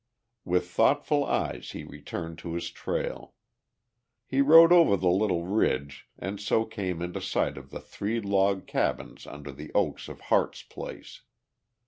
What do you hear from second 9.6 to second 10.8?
oaks of Harte's